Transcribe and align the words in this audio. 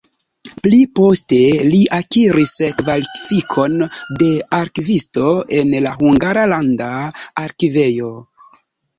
Pli 0.65 0.77
poste 0.99 1.37
li 1.73 1.81
akiris 1.97 2.53
kvalifikon 2.79 3.75
de 4.21 4.29
arkivisto 4.59 5.27
en 5.59 5.75
la 5.87 5.91
Hungara 5.99 6.47
Landa 6.53 6.89
Arkivejo. 7.43 8.09